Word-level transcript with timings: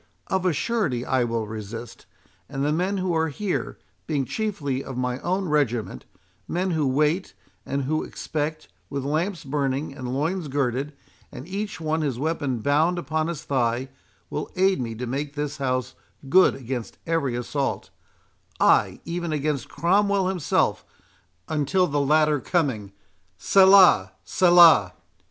Of 0.25 0.47
a 0.47 0.51
surety 0.51 1.05
I 1.05 1.23
will 1.25 1.45
resist; 1.45 2.07
and 2.49 2.65
the 2.65 2.71
men 2.71 2.97
who 2.97 3.13
are 3.15 3.27
here, 3.27 3.77
being 4.07 4.25
chiefly 4.25 4.83
of 4.83 4.97
my 4.97 5.19
own 5.19 5.47
regiment—men 5.47 6.71
who 6.71 6.87
wait, 6.87 7.35
and 7.67 7.83
who 7.83 8.01
expect, 8.03 8.67
with 8.89 9.05
lamps 9.05 9.43
burning 9.43 9.93
and 9.93 10.11
loins 10.11 10.47
girded, 10.47 10.93
and 11.31 11.47
each 11.47 11.79
one 11.79 12.01
his 12.01 12.17
weapon 12.17 12.61
bound 12.61 12.97
upon 12.97 13.27
his 13.27 13.43
thigh, 13.43 13.89
will 14.31 14.49
aid 14.55 14.81
me 14.81 14.95
to 14.95 15.05
make 15.05 15.35
this 15.35 15.57
house 15.57 15.93
good 16.27 16.55
against 16.55 16.97
every 17.05 17.35
assault—ay, 17.35 18.99
even 19.05 19.31
against 19.31 19.69
Cromwell 19.69 20.29
himself, 20.29 20.83
until 21.47 21.85
the 21.85 22.01
latter 22.01 22.39
coming—Selah! 22.39 24.13
Selah!" 24.23 24.93